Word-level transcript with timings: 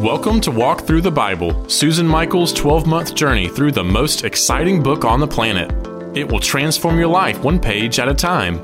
Welcome 0.00 0.42
to 0.42 0.50
Walk 0.50 0.82
Thru 0.82 1.00
the 1.00 1.10
Bible, 1.10 1.66
Susan 1.70 2.06
Michael's 2.06 2.52
12 2.52 2.86
month 2.86 3.14
journey 3.14 3.48
through 3.48 3.72
the 3.72 3.82
most 3.82 4.24
exciting 4.24 4.82
book 4.82 5.06
on 5.06 5.20
the 5.20 5.26
planet. 5.26 5.72
It 6.14 6.30
will 6.30 6.38
transform 6.38 6.98
your 6.98 7.08
life 7.08 7.42
one 7.42 7.58
page 7.58 7.98
at 7.98 8.06
a 8.06 8.12
time. 8.12 8.60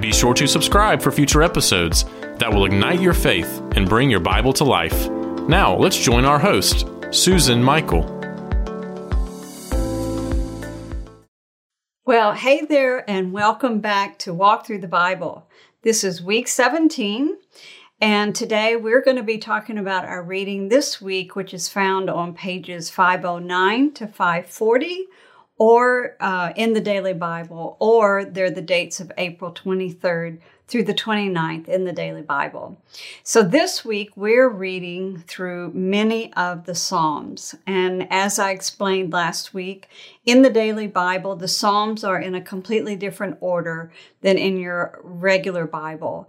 Be 0.00 0.12
sure 0.12 0.34
to 0.34 0.46
subscribe 0.46 1.02
for 1.02 1.10
future 1.10 1.42
episodes 1.42 2.04
that 2.36 2.52
will 2.52 2.64
ignite 2.64 3.00
your 3.00 3.12
faith 3.12 3.60
and 3.74 3.88
bring 3.88 4.08
your 4.08 4.20
Bible 4.20 4.52
to 4.52 4.62
life. 4.62 5.08
Now, 5.48 5.74
let's 5.74 5.98
join 5.98 6.24
our 6.24 6.38
host, 6.38 6.86
Susan 7.10 7.60
Michael. 7.60 8.04
Well, 12.06 12.34
hey 12.34 12.64
there, 12.64 13.04
and 13.10 13.32
welcome 13.32 13.80
back 13.80 14.16
to 14.20 14.32
Walk 14.32 14.66
Thru 14.66 14.78
the 14.78 14.86
Bible. 14.86 15.48
This 15.82 16.04
is 16.04 16.22
week 16.22 16.46
17, 16.46 17.36
and 18.00 18.34
today 18.34 18.76
we're 18.76 19.02
going 19.02 19.16
to 19.16 19.22
be 19.24 19.38
talking 19.38 19.76
about 19.76 20.04
our 20.04 20.22
reading 20.22 20.68
this 20.68 21.00
week, 21.00 21.34
which 21.34 21.52
is 21.52 21.68
found 21.68 22.08
on 22.08 22.32
pages 22.32 22.90
509 22.90 23.92
to 23.94 24.06
540 24.06 25.06
or 25.58 26.16
uh, 26.20 26.52
in 26.54 26.72
the 26.72 26.80
Daily 26.80 27.12
Bible, 27.12 27.76
or 27.80 28.24
they're 28.24 28.50
the 28.50 28.62
dates 28.62 29.00
of 29.00 29.10
April 29.18 29.52
23rd 29.52 30.38
through 30.68 30.84
the 30.84 30.94
29th 30.94 31.66
in 31.66 31.84
the 31.84 31.92
Daily 31.92 32.22
Bible. 32.22 32.76
So 33.24 33.42
this 33.42 33.84
week 33.84 34.10
we're 34.14 34.48
reading 34.48 35.24
through 35.26 35.72
many 35.72 36.32
of 36.34 36.66
the 36.66 36.74
Psalms. 36.74 37.54
And 37.66 38.06
as 38.12 38.38
I 38.38 38.50
explained 38.50 39.12
last 39.12 39.54
week, 39.54 39.88
in 40.26 40.42
the 40.42 40.50
Daily 40.50 40.86
Bible, 40.86 41.34
the 41.36 41.48
Psalms 41.48 42.04
are 42.04 42.20
in 42.20 42.34
a 42.34 42.40
completely 42.40 42.96
different 42.96 43.38
order 43.40 43.90
than 44.20 44.36
in 44.36 44.58
your 44.58 45.00
regular 45.02 45.66
Bible. 45.66 46.28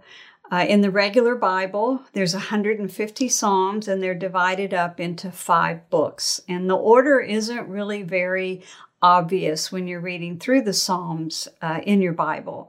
Uh, 0.52 0.66
in 0.68 0.80
the 0.80 0.90
regular 0.90 1.36
Bible, 1.36 2.02
there's 2.12 2.34
150 2.34 3.28
Psalms 3.28 3.86
and 3.86 4.02
they're 4.02 4.14
divided 4.14 4.74
up 4.74 4.98
into 4.98 5.30
five 5.30 5.88
books. 5.90 6.40
And 6.48 6.68
the 6.68 6.76
order 6.76 7.20
isn't 7.20 7.68
really 7.68 8.02
very 8.02 8.62
obvious 9.00 9.70
when 9.70 9.86
you're 9.86 10.00
reading 10.00 10.38
through 10.38 10.62
the 10.62 10.72
Psalms 10.72 11.46
uh, 11.62 11.80
in 11.84 12.02
your 12.02 12.12
Bible. 12.12 12.68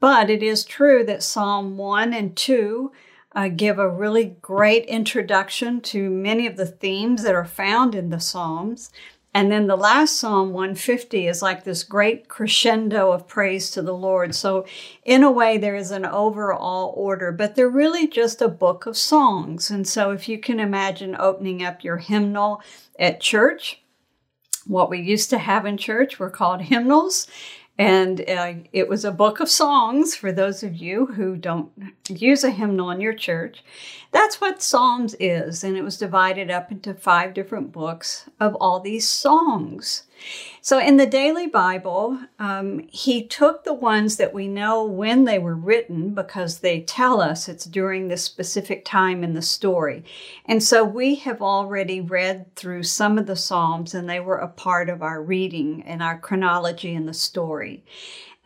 But 0.00 0.28
it 0.28 0.42
is 0.42 0.64
true 0.64 1.04
that 1.04 1.22
Psalm 1.22 1.76
1 1.76 2.12
and 2.12 2.36
2 2.36 2.90
uh, 3.32 3.48
give 3.48 3.78
a 3.78 3.88
really 3.88 4.36
great 4.42 4.84
introduction 4.86 5.80
to 5.80 6.10
many 6.10 6.46
of 6.46 6.56
the 6.56 6.66
themes 6.66 7.22
that 7.22 7.34
are 7.34 7.44
found 7.44 7.94
in 7.94 8.10
the 8.10 8.18
Psalms. 8.18 8.90
And 9.32 9.50
then 9.50 9.68
the 9.68 9.76
last 9.76 10.18
Psalm 10.18 10.52
150 10.52 11.28
is 11.28 11.40
like 11.40 11.62
this 11.62 11.84
great 11.84 12.28
crescendo 12.28 13.12
of 13.12 13.28
praise 13.28 13.70
to 13.70 13.82
the 13.82 13.94
Lord. 13.94 14.34
So, 14.34 14.66
in 15.04 15.22
a 15.22 15.30
way, 15.30 15.56
there 15.56 15.76
is 15.76 15.92
an 15.92 16.04
overall 16.04 16.92
order, 16.96 17.30
but 17.30 17.54
they're 17.54 17.68
really 17.68 18.08
just 18.08 18.42
a 18.42 18.48
book 18.48 18.86
of 18.86 18.96
songs. 18.96 19.70
And 19.70 19.86
so, 19.86 20.10
if 20.10 20.28
you 20.28 20.38
can 20.38 20.58
imagine 20.58 21.16
opening 21.16 21.62
up 21.62 21.84
your 21.84 21.98
hymnal 21.98 22.60
at 22.98 23.20
church, 23.20 23.80
what 24.66 24.90
we 24.90 25.00
used 25.00 25.30
to 25.30 25.38
have 25.38 25.64
in 25.64 25.76
church 25.76 26.18
were 26.18 26.30
called 26.30 26.62
hymnals. 26.62 27.28
And 27.80 28.28
uh, 28.28 28.52
it 28.74 28.90
was 28.90 29.06
a 29.06 29.10
book 29.10 29.40
of 29.40 29.48
songs 29.48 30.14
for 30.14 30.32
those 30.32 30.62
of 30.62 30.76
you 30.76 31.06
who 31.06 31.34
don't 31.34 31.70
use 32.10 32.44
a 32.44 32.50
hymnal 32.50 32.90
in 32.90 33.00
your 33.00 33.14
church. 33.14 33.64
That's 34.12 34.38
what 34.38 34.60
Psalms 34.60 35.16
is. 35.18 35.64
And 35.64 35.78
it 35.78 35.82
was 35.82 35.96
divided 35.96 36.50
up 36.50 36.70
into 36.70 36.92
five 36.92 37.32
different 37.32 37.72
books 37.72 38.28
of 38.38 38.54
all 38.56 38.80
these 38.80 39.08
songs. 39.08 40.02
So 40.62 40.78
in 40.78 40.98
the 40.98 41.06
Daily 41.06 41.46
Bible, 41.46 42.18
um, 42.38 42.86
he 42.90 43.26
took 43.26 43.64
the 43.64 43.72
ones 43.72 44.16
that 44.16 44.34
we 44.34 44.46
know 44.46 44.84
when 44.84 45.24
they 45.24 45.38
were 45.38 45.54
written 45.54 46.14
because 46.14 46.58
they 46.58 46.82
tell 46.82 47.20
us 47.20 47.48
it's 47.48 47.64
during 47.64 48.08
this 48.08 48.22
specific 48.22 48.84
time 48.84 49.24
in 49.24 49.32
the 49.32 49.42
story. 49.42 50.04
And 50.44 50.62
so 50.62 50.84
we 50.84 51.14
have 51.16 51.40
already 51.40 52.00
read 52.00 52.54
through 52.56 52.82
some 52.82 53.16
of 53.16 53.26
the 53.26 53.36
Psalms 53.36 53.94
and 53.94 54.08
they 54.08 54.20
were 54.20 54.38
a 54.38 54.48
part 54.48 54.90
of 54.90 55.02
our 55.02 55.22
reading 55.22 55.82
and 55.86 56.02
our 56.02 56.18
chronology 56.18 56.94
in 56.94 57.06
the 57.06 57.14
story. 57.14 57.82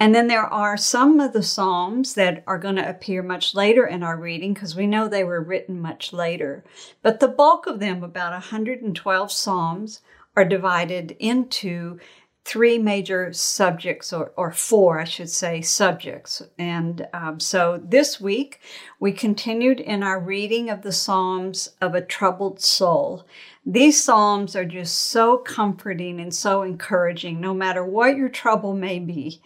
And 0.00 0.14
then 0.14 0.26
there 0.26 0.46
are 0.46 0.76
some 0.76 1.20
of 1.20 1.32
the 1.32 1.42
Psalms 1.42 2.14
that 2.14 2.42
are 2.46 2.58
going 2.58 2.76
to 2.76 2.88
appear 2.88 3.22
much 3.22 3.54
later 3.54 3.86
in 3.86 4.02
our 4.02 4.16
reading 4.16 4.52
because 4.52 4.74
we 4.74 4.86
know 4.86 5.08
they 5.08 5.24
were 5.24 5.40
written 5.40 5.80
much 5.80 6.12
later. 6.12 6.64
But 7.00 7.20
the 7.20 7.28
bulk 7.28 7.66
of 7.66 7.78
them, 7.78 8.02
about 8.02 8.32
112 8.32 9.32
Psalms, 9.32 10.00
are 10.36 10.44
divided 10.44 11.16
into 11.18 11.98
three 12.44 12.76
major 12.76 13.32
subjects, 13.32 14.12
or, 14.12 14.32
or 14.36 14.52
four, 14.52 15.00
I 15.00 15.04
should 15.04 15.30
say, 15.30 15.62
subjects. 15.62 16.42
And 16.58 17.06
um, 17.14 17.40
so 17.40 17.80
this 17.82 18.20
week, 18.20 18.60
we 19.00 19.12
continued 19.12 19.80
in 19.80 20.02
our 20.02 20.20
reading 20.20 20.68
of 20.68 20.82
the 20.82 20.92
Psalms 20.92 21.70
of 21.80 21.94
a 21.94 22.02
troubled 22.02 22.60
soul. 22.60 23.26
These 23.64 24.04
Psalms 24.04 24.54
are 24.54 24.66
just 24.66 25.06
so 25.06 25.38
comforting 25.38 26.20
and 26.20 26.34
so 26.34 26.62
encouraging, 26.62 27.40
no 27.40 27.54
matter 27.54 27.84
what 27.84 28.16
your 28.16 28.28
trouble 28.28 28.74
may 28.74 28.98
be. 28.98 29.40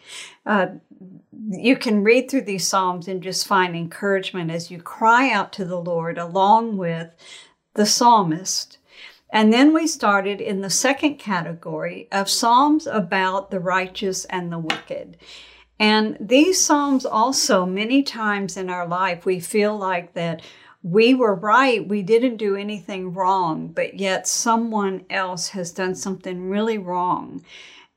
Uh, 0.45 0.67
you 1.51 1.77
can 1.77 2.03
read 2.03 2.29
through 2.29 2.43
these 2.43 2.67
Psalms 2.67 3.07
and 3.07 3.23
just 3.23 3.47
find 3.47 3.77
encouragement 3.77 4.51
as 4.51 4.73
you 4.73 4.83
cry 4.83 5.31
out 5.31 5.53
to 5.53 5.65
the 5.65 5.81
Lord 5.81 6.19
along 6.19 6.79
with 6.79 7.15
the 7.75 7.87
psalmist. 7.87 8.78
And 9.31 9.53
then 9.53 9.75
we 9.75 9.87
started 9.87 10.41
in 10.41 10.63
the 10.63 10.71
second 10.71 11.17
category 11.17 12.09
of 12.11 12.31
Psalms 12.31 12.87
about 12.87 13.51
the 13.51 13.61
righteous 13.61 14.25
and 14.27 14.51
the 14.51 14.59
wicked. 14.59 15.17
And 15.79 16.17
these 16.19 16.65
Psalms 16.65 17.05
also, 17.05 17.67
many 17.67 18.03
times 18.03 18.57
in 18.57 18.71
our 18.71 18.87
life, 18.87 19.25
we 19.25 19.39
feel 19.39 19.77
like 19.77 20.15
that 20.15 20.43
we 20.83 21.13
were 21.13 21.35
right, 21.35 21.87
we 21.87 22.03
didn't 22.03 22.37
do 22.37 22.57
anything 22.57 23.13
wrong, 23.13 23.69
but 23.69 23.99
yet 23.99 24.27
someone 24.27 25.05
else 25.11 25.49
has 25.49 25.73
done 25.73 25.95
something 25.95 26.49
really 26.49 26.79
wrong. 26.79 27.45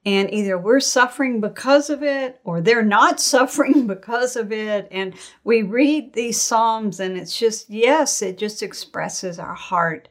And 0.04 0.34
either 0.34 0.58
we're 0.58 0.80
suffering 0.80 1.42
because 1.42 1.90
of 1.90 2.02
it 2.02 2.40
or 2.44 2.60
they're 2.60 2.84
not 2.84 3.20
suffering 3.34 3.88
because 3.88 4.36
of 4.36 4.52
it. 4.52 4.88
And 4.92 5.14
we 5.44 5.62
read 5.62 6.14
these 6.14 6.42
Psalms 6.42 7.00
and 7.00 7.18
it's 7.18 7.38
just, 7.38 7.70
yes, 7.70 8.22
it 8.22 8.38
just 8.38 8.64
expresses 8.64 9.38
our 9.38 9.54
heart 9.54 10.08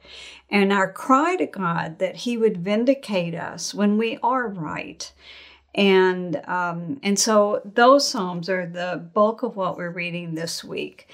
and 0.51 0.73
our 0.73 0.93
cry 0.93 1.37
to 1.37 1.47
God 1.47 1.99
that 1.99 2.17
He 2.17 2.37
would 2.37 2.59
vindicate 2.59 3.35
us 3.35 3.75
when 3.75 3.99
we 3.99 4.19
are 4.23 4.49
right. 4.49 5.11
And 5.75 6.37
um, 6.49 6.99
and 7.05 7.17
so 7.19 7.63
those 7.65 8.09
psalms 8.09 8.49
are 8.49 8.67
the 8.67 9.09
bulk 9.15 9.45
of 9.45 9.55
what 9.55 9.77
we're 9.77 9.91
reading 9.91 10.35
this 10.35 10.65
week. 10.65 11.09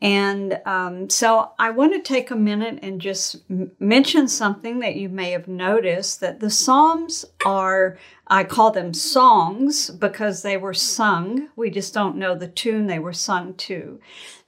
And 0.00 0.60
um, 0.66 1.08
so 1.08 1.52
I 1.58 1.70
want 1.70 1.94
to 1.94 2.00
take 2.00 2.30
a 2.30 2.36
minute 2.36 2.80
and 2.82 3.00
just 3.00 3.36
m- 3.48 3.70
mention 3.78 4.28
something 4.28 4.80
that 4.80 4.96
you 4.96 5.08
may 5.08 5.30
have 5.30 5.48
noticed 5.48 6.20
that 6.20 6.40
the 6.40 6.50
Psalms 6.50 7.24
are, 7.46 7.96
I 8.26 8.44
call 8.44 8.70
them 8.70 8.92
songs 8.92 9.88
because 9.88 10.42
they 10.42 10.58
were 10.58 10.74
sung. 10.74 11.48
We 11.56 11.70
just 11.70 11.94
don't 11.94 12.16
know 12.16 12.34
the 12.34 12.48
tune 12.48 12.86
they 12.86 12.98
were 12.98 13.14
sung 13.14 13.54
to. 13.54 13.98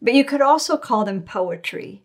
But 0.02 0.12
you 0.12 0.24
could 0.24 0.42
also 0.42 0.76
call 0.76 1.04
them 1.04 1.22
poetry. 1.22 2.02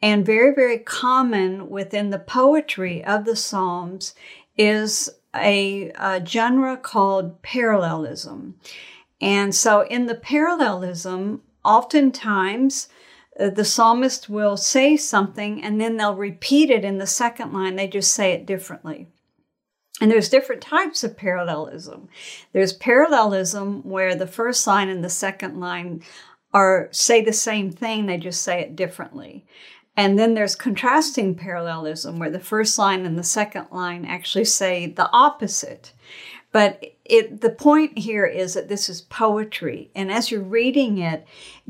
And 0.00 0.24
very, 0.24 0.54
very 0.54 0.78
common 0.78 1.68
within 1.68 2.10
the 2.10 2.18
poetry 2.20 3.02
of 3.02 3.24
the 3.24 3.34
Psalms 3.34 4.14
is 4.56 5.10
a, 5.34 5.90
a 5.98 6.24
genre 6.24 6.76
called 6.76 7.42
parallelism. 7.42 8.54
And 9.20 9.54
so 9.54 9.80
in 9.80 10.06
the 10.06 10.14
parallelism, 10.14 11.42
oftentimes 11.66 12.88
uh, 13.38 13.50
the 13.50 13.64
psalmist 13.64 14.28
will 14.28 14.56
say 14.56 14.96
something 14.96 15.62
and 15.62 15.80
then 15.80 15.96
they'll 15.96 16.14
repeat 16.14 16.70
it 16.70 16.84
in 16.84 16.98
the 16.98 17.06
second 17.06 17.52
line. 17.52 17.76
They 17.76 17.88
just 17.88 18.14
say 18.14 18.32
it 18.32 18.46
differently. 18.46 19.08
And 20.00 20.10
there's 20.10 20.28
different 20.28 20.62
types 20.62 21.04
of 21.04 21.16
parallelism. 21.16 22.08
There's 22.52 22.72
parallelism 22.74 23.82
where 23.82 24.14
the 24.14 24.26
first 24.26 24.66
line 24.66 24.88
and 24.88 25.02
the 25.02 25.08
second 25.08 25.58
line 25.58 26.02
are 26.52 26.88
say 26.90 27.22
the 27.22 27.32
same 27.32 27.70
thing, 27.70 28.06
they 28.06 28.18
just 28.18 28.42
say 28.42 28.60
it 28.60 28.76
differently. 28.76 29.44
And 29.96 30.18
then 30.18 30.34
there's 30.34 30.54
contrasting 30.54 31.34
parallelism 31.34 32.18
where 32.18 32.30
the 32.30 32.38
first 32.38 32.78
line 32.78 33.06
and 33.06 33.18
the 33.18 33.24
second 33.24 33.68
line 33.70 34.04
actually 34.04 34.44
say 34.44 34.86
the 34.86 35.10
opposite. 35.12 35.92
But 36.52 36.82
it, 37.04 37.40
the 37.40 37.50
point 37.50 37.98
here 37.98 38.24
is 38.26 38.54
that 38.54 38.68
this 38.68 38.88
is 38.88 39.02
poetry. 39.02 39.90
And 39.94 40.10
as 40.10 40.30
you're 40.30 40.40
reading 40.40 40.98
it, 40.98 41.26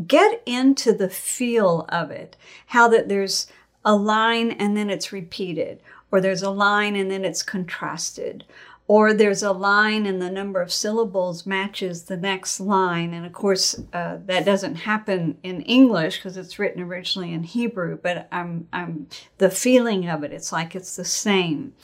get 0.07 0.43
into 0.47 0.93
the 0.93 1.11
feel 1.11 1.87
of 1.89 2.11
it. 2.11 2.37
How 2.67 2.89
that 2.89 3.09
there's 3.09 3.49
a 3.85 3.95
line 3.95 4.51
and 4.53 4.77
then 4.77 4.91
it's 4.91 5.13
repeated, 5.13 5.81
or 6.11 6.21
there's 6.21 6.43
a 6.43 6.51
line 6.51 6.97
and 6.97 7.11
then 7.11 7.25
it's 7.25 7.43
contrasted, 7.43 8.45
or 8.89 9.13
there's 9.13 9.43
a 9.43 9.53
line 9.53 10.07
and 10.07 10.23
the 10.23 10.31
number 10.31 10.61
of 10.61 10.73
syllables 10.73 11.47
matches 11.47 12.05
the 12.05 12.17
next 12.17 12.61
line. 12.61 13.13
And 13.13 13.27
of 13.27 13.33
course, 13.33 13.81
uh, 13.93 14.19
that 14.27 14.45
doesn't 14.45 14.77
happen 14.77 15.39
in 15.43 15.63
English 15.63 16.19
because 16.19 16.37
it's 16.37 16.59
written 16.59 16.83
originally 16.83 17.33
in 17.33 17.43
Hebrew, 17.43 17.99
but 18.01 18.29
I'm, 18.31 18.69
I'm 18.73 19.09
the 19.39 19.51
feeling 19.51 20.09
of 20.09 20.23
it. 20.23 20.33
It's 20.33 20.53
like 20.53 20.77
it's 20.77 20.97
the 20.97 21.05
same. 21.05 21.75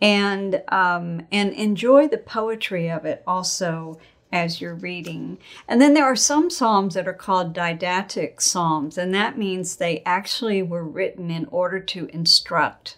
And, 0.00 0.62
um, 0.68 1.26
and 1.32 1.52
enjoy 1.52 2.06
the 2.06 2.18
poetry 2.18 2.88
of 2.88 3.04
it 3.04 3.22
also 3.26 3.98
as 4.30 4.60
you're 4.60 4.74
reading. 4.74 5.38
And 5.66 5.80
then 5.80 5.94
there 5.94 6.04
are 6.04 6.16
some 6.16 6.50
psalms 6.50 6.94
that 6.94 7.08
are 7.08 7.14
called 7.14 7.52
didactic 7.52 8.40
psalms, 8.40 8.98
and 8.98 9.14
that 9.14 9.38
means 9.38 9.76
they 9.76 10.02
actually 10.04 10.62
were 10.62 10.84
written 10.84 11.30
in 11.30 11.46
order 11.46 11.80
to 11.80 12.06
instruct. 12.12 12.96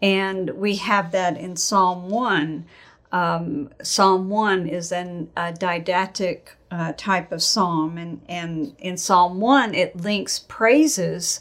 And 0.00 0.50
we 0.50 0.76
have 0.76 1.10
that 1.12 1.36
in 1.36 1.56
Psalm 1.56 2.08
1. 2.08 2.66
Um, 3.10 3.70
psalm 3.82 4.28
1 4.28 4.68
is 4.68 4.92
an, 4.92 5.30
a 5.36 5.52
didactic 5.52 6.56
uh, 6.70 6.92
type 6.96 7.32
of 7.32 7.42
psalm, 7.42 7.98
and, 7.98 8.20
and 8.28 8.76
in 8.78 8.96
Psalm 8.96 9.40
1, 9.40 9.74
it 9.74 9.96
links 9.96 10.38
praises 10.38 11.40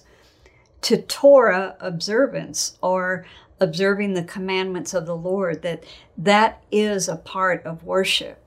to 0.82 1.02
Torah 1.02 1.76
observance 1.80 2.78
or 2.82 3.26
observing 3.60 4.14
the 4.14 4.24
commandments 4.24 4.94
of 4.94 5.06
the 5.06 5.16
Lord, 5.16 5.62
that 5.62 5.84
that 6.18 6.62
is 6.72 7.08
a 7.08 7.16
part 7.16 7.66
of 7.66 7.84
worship 7.84 8.44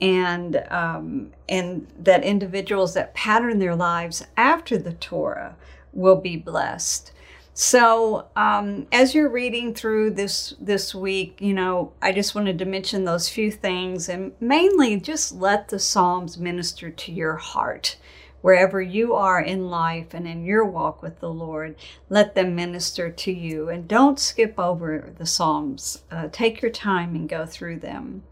and 0.00 0.64
um, 0.70 1.32
and 1.48 1.86
that 1.98 2.24
individuals 2.24 2.94
that 2.94 3.14
pattern 3.14 3.58
their 3.58 3.76
lives 3.76 4.24
after 4.36 4.78
the 4.78 4.92
Torah 4.94 5.56
will 5.92 6.16
be 6.16 6.36
blessed. 6.36 7.12
So 7.52 8.28
um, 8.36 8.86
as 8.92 9.14
you're 9.14 9.28
reading 9.28 9.74
through 9.74 10.12
this 10.12 10.54
this 10.60 10.94
week, 10.94 11.36
you 11.40 11.52
know, 11.52 11.92
I 12.00 12.12
just 12.12 12.34
wanted 12.34 12.58
to 12.58 12.64
mention 12.64 13.04
those 13.04 13.28
few 13.28 13.50
things, 13.50 14.08
and 14.08 14.32
mainly 14.40 14.98
just 14.98 15.32
let 15.32 15.68
the 15.68 15.78
Psalms 15.78 16.38
minister 16.38 16.90
to 16.90 17.12
your 17.12 17.36
heart. 17.36 17.96
Wherever 18.40 18.80
you 18.80 19.14
are 19.14 19.40
in 19.40 19.68
life 19.68 20.14
and 20.14 20.26
in 20.26 20.44
your 20.44 20.64
walk 20.64 21.02
with 21.02 21.20
the 21.20 21.30
Lord, 21.30 21.76
let 22.08 22.34
them 22.34 22.54
minister 22.54 23.10
to 23.10 23.32
you. 23.32 23.68
And 23.68 23.86
don't 23.86 24.18
skip 24.18 24.58
over 24.58 25.12
the 25.18 25.26
Psalms. 25.26 26.02
Uh, 26.10 26.28
take 26.32 26.62
your 26.62 26.70
time 26.70 27.14
and 27.14 27.28
go 27.28 27.44
through 27.46 27.80
them. 27.80 28.22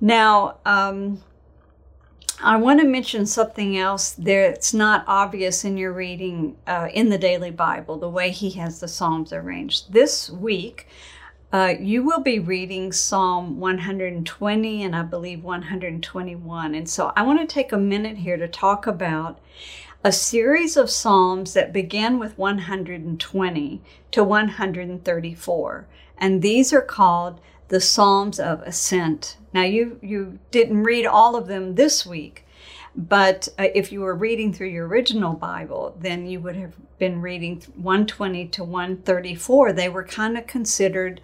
Now, 0.00 0.58
um, 0.64 1.22
I 2.42 2.56
want 2.56 2.80
to 2.80 2.86
mention 2.86 3.26
something 3.26 3.78
else 3.78 4.10
that's 4.10 4.74
not 4.74 5.04
obvious 5.06 5.64
in 5.64 5.76
your 5.76 5.92
reading 5.92 6.56
uh, 6.66 6.88
in 6.92 7.08
the 7.08 7.18
Daily 7.18 7.50
Bible, 7.50 7.96
the 7.96 8.08
way 8.08 8.30
he 8.30 8.50
has 8.50 8.80
the 8.80 8.88
Psalms 8.88 9.32
arranged. 9.32 9.92
This 9.92 10.30
week, 10.30 10.88
uh, 11.54 11.72
you 11.78 12.02
will 12.02 12.18
be 12.18 12.40
reading 12.40 12.90
Psalm 12.90 13.60
120 13.60 14.82
and 14.82 14.96
I 14.96 15.02
believe 15.02 15.44
121. 15.44 16.74
And 16.74 16.88
so 16.88 17.12
I 17.14 17.22
want 17.22 17.38
to 17.38 17.46
take 17.46 17.70
a 17.70 17.78
minute 17.78 18.16
here 18.16 18.36
to 18.36 18.48
talk 18.48 18.88
about 18.88 19.38
a 20.02 20.10
series 20.10 20.76
of 20.76 20.90
Psalms 20.90 21.54
that 21.54 21.72
begin 21.72 22.18
with 22.18 22.36
120 22.36 23.82
to 24.10 24.24
134. 24.24 25.86
And 26.18 26.42
these 26.42 26.72
are 26.72 26.80
called 26.80 27.40
the 27.68 27.80
Psalms 27.80 28.40
of 28.40 28.60
Ascent. 28.62 29.36
Now, 29.52 29.62
you, 29.62 30.00
you 30.02 30.40
didn't 30.50 30.82
read 30.82 31.06
all 31.06 31.36
of 31.36 31.46
them 31.46 31.76
this 31.76 32.04
week, 32.04 32.44
but 32.96 33.48
uh, 33.58 33.66
if 33.74 33.90
you 33.90 34.00
were 34.00 34.14
reading 34.14 34.52
through 34.52 34.68
your 34.68 34.86
original 34.86 35.34
Bible, 35.34 35.96
then 35.98 36.26
you 36.26 36.40
would 36.40 36.56
have 36.56 36.74
been 36.98 37.20
reading 37.20 37.62
120 37.76 38.48
to 38.48 38.64
134. 38.64 39.72
They 39.72 39.88
were 39.88 40.04
kind 40.04 40.38
of 40.38 40.46
considered 40.46 41.20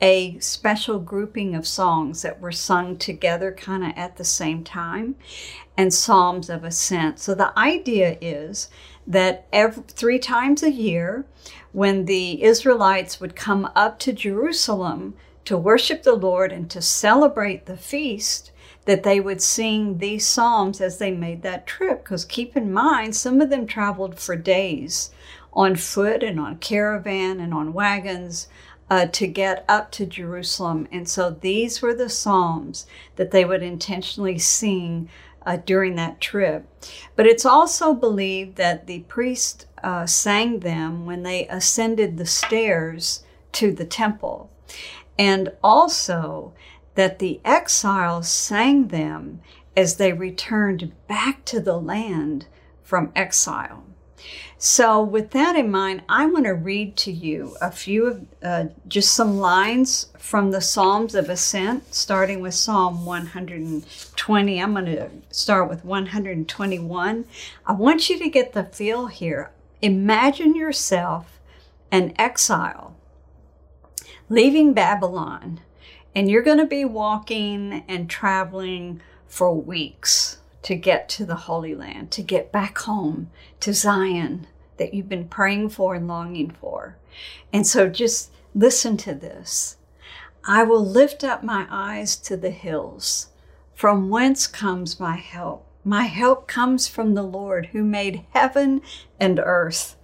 a 0.00 0.38
special 0.40 0.98
grouping 0.98 1.54
of 1.54 1.66
songs 1.66 2.20
that 2.20 2.40
were 2.40 2.52
sung 2.52 2.98
together 2.98 3.50
kind 3.50 3.82
of 3.82 3.92
at 3.96 4.16
the 4.16 4.24
same 4.24 4.62
time 4.62 5.16
and 5.74 5.92
psalms 5.92 6.50
of 6.50 6.64
ascent 6.64 7.18
so 7.18 7.34
the 7.34 7.58
idea 7.58 8.18
is 8.20 8.68
that 9.06 9.46
every 9.54 9.82
three 9.88 10.18
times 10.18 10.62
a 10.62 10.70
year 10.70 11.24
when 11.72 12.04
the 12.04 12.42
israelites 12.42 13.22
would 13.22 13.34
come 13.34 13.70
up 13.74 13.98
to 13.98 14.12
jerusalem 14.12 15.14
to 15.46 15.56
worship 15.56 16.02
the 16.02 16.14
Lord 16.14 16.52
and 16.52 16.68
to 16.70 16.82
celebrate 16.82 17.66
the 17.66 17.76
feast, 17.76 18.50
that 18.84 19.02
they 19.02 19.20
would 19.20 19.40
sing 19.40 19.98
these 19.98 20.26
psalms 20.26 20.80
as 20.80 20.98
they 20.98 21.10
made 21.10 21.42
that 21.42 21.66
trip. 21.66 22.04
Because 22.04 22.24
keep 22.24 22.56
in 22.56 22.72
mind, 22.72 23.16
some 23.16 23.40
of 23.40 23.50
them 23.50 23.66
traveled 23.66 24.18
for 24.18 24.36
days 24.36 25.10
on 25.52 25.76
foot 25.76 26.22
and 26.22 26.38
on 26.38 26.58
caravan 26.58 27.40
and 27.40 27.52
on 27.52 27.72
wagons 27.72 28.48
uh, 28.88 29.06
to 29.06 29.26
get 29.26 29.64
up 29.68 29.90
to 29.90 30.06
Jerusalem. 30.06 30.86
And 30.92 31.08
so 31.08 31.30
these 31.30 31.82
were 31.82 31.94
the 31.94 32.08
psalms 32.08 32.86
that 33.16 33.30
they 33.30 33.44
would 33.44 33.62
intentionally 33.62 34.38
sing 34.38 35.08
uh, 35.44 35.56
during 35.64 35.94
that 35.96 36.20
trip. 36.20 36.66
But 37.14 37.26
it's 37.26 37.46
also 37.46 37.94
believed 37.94 38.56
that 38.56 38.86
the 38.86 39.00
priest 39.00 39.66
uh, 39.82 40.06
sang 40.06 40.60
them 40.60 41.06
when 41.06 41.22
they 41.22 41.46
ascended 41.48 42.16
the 42.16 42.26
stairs 42.26 43.24
to 43.52 43.72
the 43.72 43.84
temple 43.84 44.50
and 45.18 45.52
also 45.62 46.52
that 46.96 47.18
the 47.18 47.40
exiles 47.44 48.28
sang 48.28 48.88
them 48.88 49.40
as 49.76 49.96
they 49.96 50.12
returned 50.12 50.92
back 51.06 51.44
to 51.44 51.60
the 51.60 51.78
land 51.78 52.46
from 52.82 53.12
exile. 53.14 53.84
So, 54.58 55.02
with 55.02 55.32
that 55.32 55.54
in 55.54 55.70
mind, 55.70 56.02
I 56.08 56.24
want 56.24 56.46
to 56.46 56.54
read 56.54 56.96
to 56.98 57.12
you 57.12 57.56
a 57.60 57.70
few 57.70 58.06
of 58.06 58.26
uh, 58.42 58.64
just 58.88 59.12
some 59.12 59.36
lines 59.36 60.08
from 60.18 60.50
the 60.50 60.62
Psalms 60.62 61.14
of 61.14 61.28
Ascent, 61.28 61.94
starting 61.94 62.40
with 62.40 62.54
Psalm 62.54 63.04
120. 63.04 64.62
I'm 64.62 64.72
going 64.72 64.86
to 64.86 65.10
start 65.30 65.68
with 65.68 65.84
121. 65.84 67.24
I 67.66 67.72
want 67.72 68.08
you 68.08 68.18
to 68.18 68.28
get 68.30 68.54
the 68.54 68.64
feel 68.64 69.08
here. 69.08 69.50
Imagine 69.82 70.56
yourself 70.56 71.38
an 71.92 72.14
exile 72.18 72.96
leaving 74.28 74.72
Babylon, 74.72 75.60
and 76.16 76.30
you're 76.30 76.42
going 76.42 76.56
to 76.56 76.66
be 76.66 76.86
walking 76.86 77.84
and 77.86 78.08
traveling 78.08 79.02
for 79.28 79.54
weeks 79.54 80.38
to 80.62 80.74
get 80.74 81.10
to 81.10 81.26
the 81.26 81.34
Holy 81.34 81.74
Land, 81.74 82.10
to 82.12 82.22
get 82.22 82.50
back 82.50 82.78
home 82.78 83.30
to 83.60 83.74
Zion 83.74 84.46
that 84.78 84.94
you've 84.94 85.10
been 85.10 85.28
praying 85.28 85.68
for 85.68 85.94
and 85.94 86.08
longing 86.08 86.50
for. 86.50 86.96
And 87.52 87.66
so 87.66 87.90
just 87.90 88.32
listen 88.54 88.96
to 88.96 89.14
this. 89.14 89.76
I 90.42 90.62
will 90.62 90.84
lift 90.84 91.22
up 91.22 91.44
my 91.44 91.66
eyes 91.70 92.16
to 92.16 92.36
the 92.38 92.50
hills. 92.50 93.28
From 93.74 94.08
whence 94.08 94.46
comes 94.46 94.98
my 94.98 95.16
help? 95.16 95.66
My 95.84 96.04
help 96.04 96.48
comes 96.48 96.88
from 96.88 97.12
the 97.12 97.22
Lord 97.22 97.66
who 97.66 97.84
made 97.84 98.24
heaven 98.32 98.80
and 99.20 99.38
earth. 99.38 99.96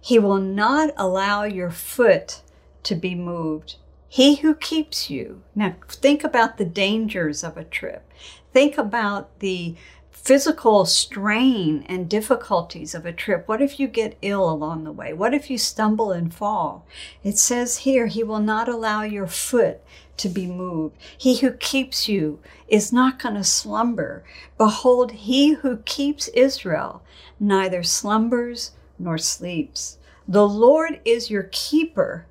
He 0.00 0.18
will 0.18 0.40
not 0.40 0.90
allow 0.96 1.44
your 1.44 1.70
foot 1.70 2.42
to 2.82 2.96
be 2.96 3.14
moved. 3.14 3.76
He 4.12 4.34
who 4.34 4.54
keeps 4.54 5.08
you. 5.08 5.42
Now, 5.54 5.74
think 5.88 6.22
about 6.22 6.58
the 6.58 6.66
dangers 6.66 7.42
of 7.42 7.56
a 7.56 7.64
trip. 7.64 8.12
Think 8.52 8.76
about 8.76 9.38
the 9.38 9.74
physical 10.10 10.84
strain 10.84 11.86
and 11.88 12.10
difficulties 12.10 12.94
of 12.94 13.06
a 13.06 13.12
trip. 13.14 13.48
What 13.48 13.62
if 13.62 13.80
you 13.80 13.88
get 13.88 14.18
ill 14.20 14.50
along 14.50 14.84
the 14.84 14.92
way? 14.92 15.14
What 15.14 15.32
if 15.32 15.48
you 15.48 15.56
stumble 15.56 16.12
and 16.12 16.34
fall? 16.34 16.86
It 17.24 17.38
says 17.38 17.78
here, 17.78 18.06
He 18.06 18.22
will 18.22 18.40
not 18.40 18.68
allow 18.68 19.00
your 19.02 19.26
foot 19.26 19.80
to 20.18 20.28
be 20.28 20.46
moved. 20.46 20.94
He 21.16 21.38
who 21.38 21.52
keeps 21.52 22.06
you 22.06 22.38
is 22.68 22.92
not 22.92 23.18
going 23.18 23.36
to 23.36 23.44
slumber. 23.44 24.24
Behold, 24.58 25.12
He 25.12 25.54
who 25.54 25.78
keeps 25.86 26.28
Israel 26.34 27.02
neither 27.40 27.82
slumbers 27.82 28.72
nor 28.98 29.16
sleeps. 29.16 29.96
The 30.28 30.46
Lord 30.46 31.00
is 31.06 31.30
your 31.30 31.48
keeper. 31.50 32.26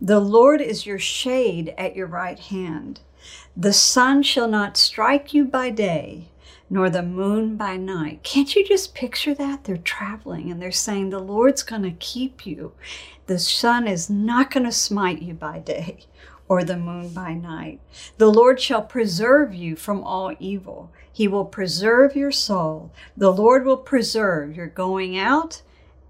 The 0.00 0.20
Lord 0.20 0.60
is 0.60 0.86
your 0.86 0.98
shade 0.98 1.74
at 1.78 1.96
your 1.96 2.06
right 2.06 2.38
hand. 2.38 3.00
The 3.56 3.72
sun 3.72 4.22
shall 4.22 4.48
not 4.48 4.76
strike 4.76 5.32
you 5.32 5.44
by 5.44 5.70
day, 5.70 6.28
nor 6.68 6.90
the 6.90 7.02
moon 7.02 7.56
by 7.56 7.76
night. 7.76 8.22
Can't 8.22 8.54
you 8.54 8.64
just 8.64 8.94
picture 8.94 9.34
that? 9.34 9.64
They're 9.64 9.76
traveling 9.76 10.50
and 10.50 10.60
they're 10.60 10.72
saying, 10.72 11.10
The 11.10 11.18
Lord's 11.18 11.62
going 11.62 11.82
to 11.82 11.92
keep 11.92 12.46
you. 12.46 12.72
The 13.26 13.38
sun 13.38 13.86
is 13.86 14.10
not 14.10 14.50
going 14.50 14.64
to 14.64 14.72
smite 14.72 15.22
you 15.22 15.34
by 15.34 15.58
day 15.60 16.06
or 16.48 16.64
the 16.64 16.76
moon 16.76 17.08
by 17.10 17.34
night. 17.34 17.80
The 18.18 18.30
Lord 18.30 18.60
shall 18.60 18.82
preserve 18.82 19.54
you 19.54 19.76
from 19.76 20.02
all 20.02 20.34
evil. 20.38 20.90
He 21.10 21.28
will 21.28 21.44
preserve 21.44 22.16
your 22.16 22.32
soul. 22.32 22.90
The 23.16 23.32
Lord 23.32 23.64
will 23.64 23.76
preserve 23.76 24.56
your 24.56 24.66
going 24.66 25.16
out 25.16 25.62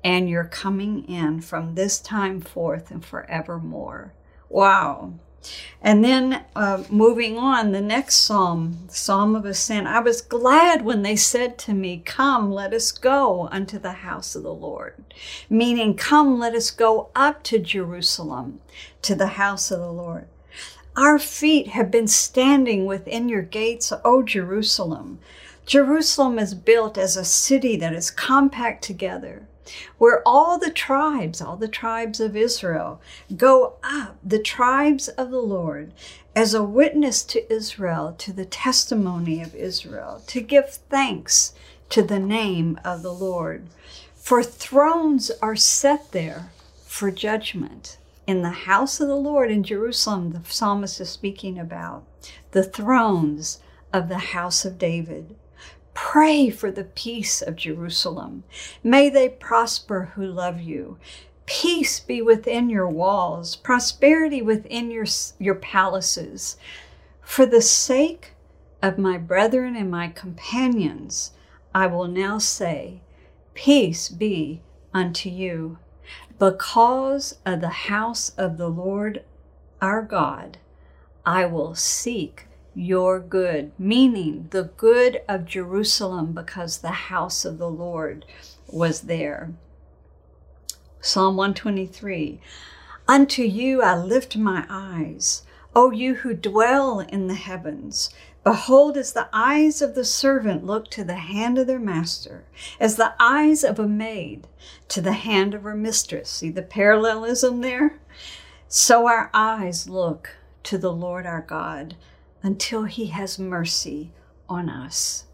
and 0.05 0.29
you're 0.29 0.45
coming 0.45 1.05
in 1.05 1.41
from 1.41 1.75
this 1.75 1.99
time 2.01 2.41
forth 2.41 2.91
and 2.91 3.05
forevermore. 3.05 4.13
Wow. 4.49 5.15
And 5.81 6.05
then 6.05 6.45
uh, 6.55 6.85
moving 6.89 7.37
on, 7.37 7.73
the 7.73 7.81
next 7.81 8.17
psalm, 8.17 8.87
Psalm 8.89 9.35
of 9.35 9.45
Ascent. 9.45 9.89
I 9.89 9.99
was 10.01 10.21
glad 10.21 10.85
when 10.85 11.03
they 11.03 11.17
said 11.17 11.59
to 11.59 11.75
me, 11.75 12.03
Come, 12.05 12.53
let 12.53 12.73
us 12.73 12.93
go 12.93 13.49
unto 13.51 13.79
the 13.79 13.93
house 13.93 14.37
of 14.37 14.45
the 14.45 14.55
Lord. 14.55 15.03
Meaning, 15.51 15.97
Come, 15.97 16.39
let 16.39 16.55
us 16.55 16.71
go 16.71 17.11
up 17.17 17.43
to 17.45 17.59
Jerusalem, 17.59 18.61
to 19.03 19.15
the 19.17 19.29
house 19.29 19.71
of 19.71 19.81
the 19.81 19.93
Lord. 19.93 20.29
Our 20.95 21.19
feet 21.19 21.69
have 21.69 21.91
been 21.91 22.09
standing 22.09 22.87
within 22.87 23.29
your 23.29 23.43
gates, 23.43 23.93
O 24.05 24.23
Jerusalem. 24.23 25.19
Jerusalem 25.65 26.39
is 26.39 26.55
built 26.55 26.99
as 26.99 27.17
a 27.17 27.25
city 27.25 27.77
that 27.77 27.95
is 27.95 28.11
compact 28.11 28.85
together 28.85 29.49
where 29.99 30.23
all 30.27 30.59
the 30.59 30.71
tribes, 30.71 31.41
all 31.41 31.57
the 31.57 31.69
tribes 31.69 32.21
of 32.21 32.37
Israel, 32.37 33.01
go 33.37 33.75
up, 33.83 34.17
the 34.25 34.39
tribes 34.39 35.09
of 35.09 35.31
the 35.31 35.43
Lord, 35.43 35.93
as 36.35 36.55
a 36.55 36.63
witness 36.63 37.23
to 37.25 37.53
Israel, 37.53 38.15
to 38.19 38.33
the 38.33 38.45
testimony 38.45 39.43
of 39.43 39.55
Israel, 39.55 40.23
to 40.27 40.41
give 40.41 40.71
thanks 40.71 41.55
to 41.91 42.03
the 42.03 42.19
name 42.19 42.81
of 42.85 43.03
the 43.03 43.13
Lord. 43.13 43.67
For 44.15 44.43
thrones 44.43 45.31
are 45.43 45.57
set 45.57 46.13
there 46.13 46.53
for 46.87 47.11
judgment. 47.11 47.99
In 48.27 48.43
the 48.43 48.51
house 48.51 49.01
of 49.01 49.09
the 49.09 49.17
Lord 49.17 49.51
in 49.51 49.63
Jerusalem, 49.63 50.33
the 50.33 50.41
psalmist 50.49 51.01
is 51.01 51.11
speaking 51.11 51.59
about 51.59 52.05
the 52.53 52.63
thrones 52.63 53.59
of 53.93 54.09
the 54.09 54.19
house 54.19 54.65
of 54.65 54.79
David. 54.79 55.35
Pray 55.95 56.51
for 56.51 56.71
the 56.71 56.85
peace 56.85 57.43
of 57.43 57.57
Jerusalem. 57.57 58.45
May 58.83 59.09
they 59.09 59.29
prosper 59.29 60.13
who 60.15 60.27
love 60.27 60.61
you. 60.61 60.99
Peace 61.47 62.01
be 62.01 62.23
within 62.23 62.71
your 62.71 62.89
walls, 62.89 63.57
prosperity 63.57 64.41
within 64.41 64.91
your, 64.91 65.07
your 65.39 65.55
palaces. 65.55 66.57
For 67.21 67.45
the 67.45 67.63
sake 67.63 68.35
of 68.81 68.99
my 68.99 69.19
brethren 69.19 69.77
and 69.77 69.91
my 69.91 70.09
companions, 70.09 71.33
I 71.75 71.87
will 71.87 72.09
now 72.09 72.39
say, 72.39 73.01
Peace 73.55 74.09
be 74.09 74.63
unto 74.95 75.29
you. 75.29 75.79
Because 76.39 77.39
of 77.45 77.61
the 77.61 77.69
house 77.69 78.31
of 78.31 78.57
the 78.57 78.69
Lord 78.69 79.25
our 79.81 80.03
God, 80.03 80.59
I 81.27 81.45
will 81.45 81.75
seek 81.75 82.47
your 82.75 83.21
good, 83.21 83.73
meaning 83.79 84.49
the 84.51 84.71
good 84.77 85.21
of 85.29 85.47
Jerusalem, 85.47 86.33
because 86.33 86.79
the 86.79 86.89
house 86.89 87.45
of 87.45 87.59
the 87.59 87.71
Lord 87.71 88.25
was 88.67 89.03
there. 89.03 89.53
Psalm 91.01 91.37
123 91.37 92.41
Unto 93.09 93.43
you 93.43 93.83
I 93.83 93.97
lift 93.97 94.37
my 94.37 94.65
eyes, 94.71 95.43
O 95.75 95.91
you 95.91 96.17
who 96.17 96.35
dwell 96.35 97.01
in 97.01 97.27
the 97.27 97.35
heavens. 97.35 98.11
Behold, 98.45 98.97
as 98.97 99.13
the 99.13 99.29
eyes 99.33 99.81
of 99.81 99.95
the 99.95 100.05
servant 100.05 100.65
look 100.65 100.91
to 100.91 101.05
the 101.05 101.15
hand 101.15 101.59
of 101.59 101.67
their 101.67 101.79
master, 101.79 102.45
as 102.81 102.97
the 102.97 103.15
eyes 103.21 103.63
of 103.63 103.79
a 103.79 103.87
maid 103.87 104.49
to 104.89 105.01
the 105.01 105.13
hand 105.13 105.55
of 105.55 105.63
her 105.63 105.77
mistress. 105.77 106.29
See 106.29 106.51
the 106.51 106.63
parallelism 106.63 107.61
there? 107.61 107.99
So 108.67 109.07
our 109.07 109.31
eyes 109.33 109.89
look 109.89 110.37
to 110.65 110.79
the 110.79 110.93
Lord 110.93 111.27
our 111.27 111.43
God 111.43 111.95
until 112.43 112.85
he 112.85 113.07
has 113.07 113.39
mercy 113.39 114.11
on 114.49 114.69
us. 114.69 115.25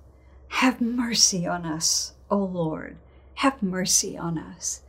Have 0.48 0.80
mercy 0.80 1.46
on 1.46 1.64
us, 1.64 2.12
O 2.30 2.38
Lord. 2.38 2.96
Have 3.34 3.62
mercy 3.62 4.16
on 4.16 4.38
us. 4.38 4.82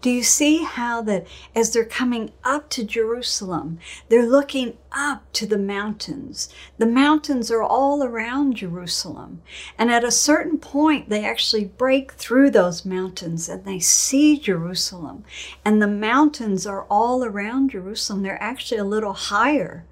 Do 0.00 0.10
you 0.10 0.24
see 0.24 0.64
how 0.64 1.00
that 1.02 1.26
as 1.54 1.72
they're 1.72 1.84
coming 1.84 2.32
up 2.42 2.68
to 2.70 2.82
Jerusalem, 2.82 3.78
they're 4.08 4.26
looking 4.26 4.76
up 4.90 5.30
to 5.34 5.46
the 5.46 5.58
mountains? 5.58 6.52
The 6.78 6.86
mountains 6.86 7.50
are 7.50 7.62
all 7.62 8.02
around 8.02 8.56
Jerusalem. 8.56 9.42
And 9.78 9.90
at 9.90 10.02
a 10.02 10.10
certain 10.10 10.58
point, 10.58 11.08
they 11.08 11.24
actually 11.24 11.66
break 11.66 12.12
through 12.12 12.50
those 12.50 12.84
mountains 12.84 13.48
and 13.48 13.64
they 13.64 13.78
see 13.78 14.38
Jerusalem. 14.38 15.24
And 15.64 15.80
the 15.80 15.86
mountains 15.86 16.66
are 16.66 16.84
all 16.90 17.24
around 17.24 17.70
Jerusalem. 17.70 18.22
They're 18.22 18.42
actually 18.42 18.78
a 18.78 18.84
little 18.84 19.14
higher 19.14 19.84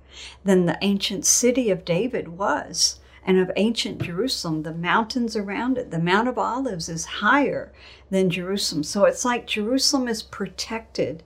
than 0.44 0.66
the 0.66 0.78
ancient 0.82 1.24
city 1.26 1.70
of 1.70 1.84
David 1.84 2.28
was 2.28 3.00
and 3.24 3.38
of 3.38 3.50
ancient 3.56 4.02
Jerusalem. 4.02 4.62
The 4.62 4.74
mountains 4.74 5.36
around 5.36 5.76
it, 5.78 5.90
the 5.90 5.98
Mount 5.98 6.28
of 6.28 6.38
Olives 6.38 6.88
is 6.88 7.04
higher 7.04 7.72
than 8.10 8.30
Jerusalem. 8.30 8.82
So 8.82 9.04
it's 9.04 9.24
like 9.24 9.46
Jerusalem 9.46 10.08
is 10.08 10.22
protected 10.22 11.22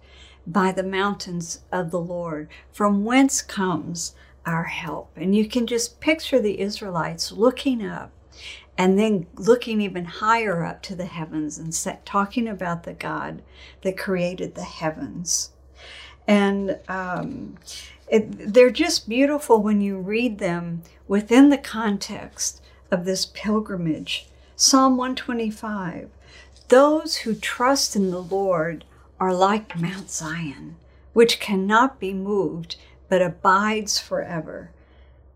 by 0.46 0.72
the 0.72 0.82
mountains 0.82 1.60
of 1.70 1.90
the 1.90 2.00
Lord, 2.00 2.48
from 2.72 3.04
whence 3.04 3.40
comes 3.40 4.14
our 4.44 4.64
help. 4.64 5.12
And 5.16 5.36
you 5.36 5.46
can 5.48 5.66
just 5.66 6.00
picture 6.00 6.40
the 6.40 6.60
Israelites 6.60 7.30
looking 7.30 7.86
up 7.86 8.10
and 8.76 8.98
then 8.98 9.26
looking 9.36 9.80
even 9.80 10.04
higher 10.04 10.64
up 10.64 10.82
to 10.82 10.96
the 10.96 11.06
heavens 11.06 11.58
and 11.58 11.72
talking 12.04 12.48
about 12.48 12.82
the 12.82 12.94
God 12.94 13.42
that 13.82 13.98
created 13.98 14.54
the 14.54 14.64
heavens. 14.64 15.50
And 16.26 16.78
um, 16.88 17.58
it, 18.08 18.52
they're 18.52 18.70
just 18.70 19.08
beautiful 19.08 19.62
when 19.62 19.80
you 19.80 19.98
read 19.98 20.38
them 20.38 20.82
within 21.08 21.48
the 21.48 21.58
context 21.58 22.62
of 22.90 23.04
this 23.04 23.26
pilgrimage. 23.26 24.26
Psalm 24.56 24.96
125 24.96 26.10
Those 26.68 27.16
who 27.18 27.34
trust 27.34 27.96
in 27.96 28.10
the 28.10 28.22
Lord 28.22 28.84
are 29.18 29.34
like 29.34 29.80
Mount 29.80 30.10
Zion, 30.10 30.76
which 31.12 31.40
cannot 31.40 31.98
be 32.00 32.12
moved 32.12 32.76
but 33.08 33.22
abides 33.22 33.98
forever. 33.98 34.70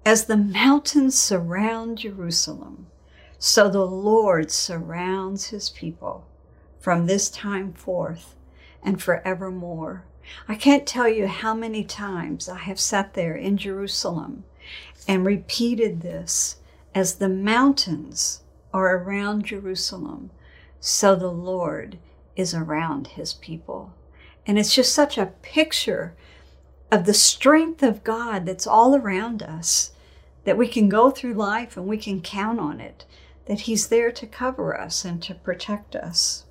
As 0.04 0.26
the 0.26 0.36
mountains 0.36 1.18
surround 1.18 1.98
Jerusalem, 1.98 2.86
so 3.38 3.68
the 3.68 3.86
Lord 3.86 4.50
surrounds 4.50 5.48
his 5.48 5.70
people 5.70 6.26
from 6.80 7.06
this 7.06 7.28
time 7.28 7.72
forth 7.72 8.34
and 8.82 9.02
forevermore. 9.02 10.04
I 10.48 10.54
can't 10.54 10.86
tell 10.86 11.08
you 11.08 11.26
how 11.26 11.54
many 11.54 11.84
times 11.84 12.48
I 12.48 12.58
have 12.58 12.80
sat 12.80 13.14
there 13.14 13.34
in 13.34 13.56
Jerusalem 13.56 14.44
and 15.06 15.24
repeated 15.24 16.00
this 16.00 16.56
as 16.94 17.16
the 17.16 17.28
mountains 17.28 18.42
are 18.72 18.96
around 18.96 19.44
Jerusalem, 19.44 20.30
so 20.80 21.14
the 21.14 21.30
Lord 21.30 21.98
is 22.34 22.54
around 22.54 23.08
his 23.08 23.34
people. 23.34 23.92
And 24.46 24.58
it's 24.58 24.74
just 24.74 24.92
such 24.92 25.18
a 25.18 25.32
picture 25.42 26.14
of 26.90 27.04
the 27.04 27.14
strength 27.14 27.82
of 27.82 28.04
God 28.04 28.46
that's 28.46 28.66
all 28.66 28.94
around 28.94 29.42
us, 29.42 29.92
that 30.44 30.56
we 30.56 30.68
can 30.68 30.88
go 30.88 31.10
through 31.10 31.34
life 31.34 31.76
and 31.76 31.86
we 31.86 31.98
can 31.98 32.20
count 32.20 32.60
on 32.60 32.80
it, 32.80 33.04
that 33.46 33.60
He's 33.60 33.88
there 33.88 34.12
to 34.12 34.26
cover 34.26 34.78
us 34.78 35.04
and 35.04 35.22
to 35.22 35.34
protect 35.34 35.96
us 35.96 36.45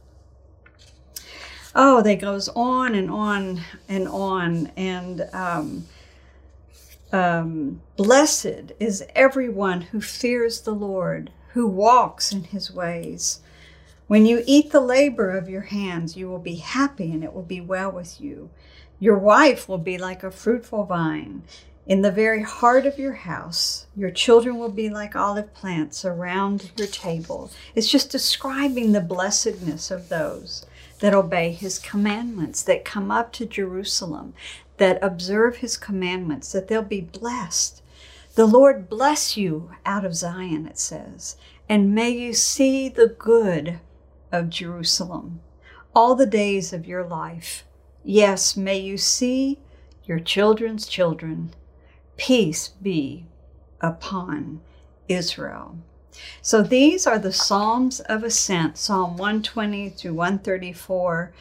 oh, 1.75 2.01
that 2.01 2.21
goes 2.21 2.47
on 2.49 2.95
and 2.95 3.11
on 3.11 3.61
and 3.89 4.07
on. 4.07 4.71
And 4.77 5.27
um, 5.33 5.85
um, 7.11 7.81
blessed 7.97 8.71
is 8.79 9.05
everyone 9.13 9.81
who 9.81 9.99
fears 10.01 10.61
the 10.61 10.73
Lord, 10.73 11.31
who 11.49 11.67
walks 11.67 12.31
in 12.31 12.45
his 12.45 12.71
ways. 12.71 13.41
When 14.07 14.25
you 14.25 14.43
eat 14.45 14.71
the 14.71 14.81
labor 14.81 15.31
of 15.31 15.49
your 15.49 15.63
hands, 15.63 16.15
you 16.15 16.29
will 16.29 16.39
be 16.39 16.55
happy 16.55 17.11
and 17.11 17.23
it 17.23 17.33
will 17.33 17.43
be 17.43 17.61
well 17.61 17.91
with 17.91 18.21
you. 18.21 18.49
Your 18.99 19.17
wife 19.17 19.67
will 19.67 19.79
be 19.79 19.97
like 19.97 20.23
a 20.23 20.31
fruitful 20.31 20.85
vine 20.85 21.43
in 21.85 22.01
the 22.01 22.11
very 22.11 22.43
heart 22.43 22.85
of 22.85 22.97
your 22.97 23.13
house. 23.13 23.87
Your 23.95 24.11
children 24.11 24.57
will 24.57 24.71
be 24.71 24.89
like 24.89 25.15
olive 25.15 25.53
plants 25.53 26.05
around 26.05 26.71
your 26.77 26.87
table. 26.87 27.51
It's 27.73 27.89
just 27.89 28.09
describing 28.11 28.91
the 28.91 29.01
blessedness 29.01 29.91
of 29.91 30.09
those 30.09 30.65
that 31.05 31.13
obey 31.13 31.51
his 31.51 31.77
commandments, 31.77 32.63
that 32.63 32.83
come 32.83 33.11
up 33.11 33.31
to 33.31 33.45
Jerusalem, 33.45 34.33
that 34.77 34.97
observe 35.03 35.57
his 35.57 35.77
commandments, 35.77 36.51
that 36.51 36.67
they'll 36.67 36.81
be 36.81 36.99
blessed. 36.99 37.83
The 38.33 38.47
Lord 38.47 38.89
bless 38.89 39.37
you 39.37 39.69
out 39.85 40.03
of 40.03 40.15
Zion, 40.15 40.65
it 40.65 40.79
says, 40.79 41.37
and 41.69 41.93
may 41.93 42.09
you 42.09 42.33
see 42.33 42.89
the 42.89 43.05
good 43.05 43.79
of 44.31 44.49
Jerusalem 44.49 45.41
all 45.93 46.15
the 46.15 46.25
days 46.25 46.73
of 46.73 46.87
your 46.87 47.05
life. 47.05 47.65
Yes, 48.03 48.57
may 48.57 48.79
you 48.79 48.97
see 48.97 49.59
your 50.05 50.19
children's 50.19 50.87
children. 50.87 51.53
Peace 52.17 52.69
be 52.81 53.27
upon 53.79 54.59
Israel. 55.07 55.77
So 56.41 56.61
these 56.61 57.07
are 57.07 57.19
the 57.19 57.33
Psalms 57.33 57.99
of 58.01 58.23
Ascent, 58.23 58.77
Psalm 58.77 59.17
120 59.17 59.89
through 59.89 60.13
134. 60.13 61.31